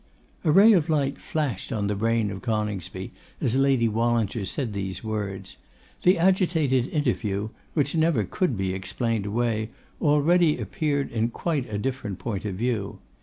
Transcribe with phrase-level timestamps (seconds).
[0.43, 5.03] A ray of light flashed on the brain of Coningsby as Lady Wallinger said these
[5.03, 5.57] words.
[6.01, 9.69] The agitated interview, which never could be explained away,
[10.01, 12.97] already appeared in quite a different point of view.